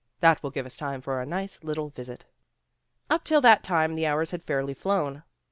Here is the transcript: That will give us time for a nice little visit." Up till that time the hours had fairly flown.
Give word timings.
That 0.19 0.41
will 0.41 0.49
give 0.49 0.65
us 0.65 0.75
time 0.75 0.99
for 0.99 1.21
a 1.21 1.27
nice 1.27 1.63
little 1.63 1.89
visit." 1.89 2.25
Up 3.11 3.23
till 3.23 3.39
that 3.41 3.61
time 3.63 3.93
the 3.93 4.07
hours 4.07 4.31
had 4.31 4.41
fairly 4.43 4.73
flown. 4.73 5.21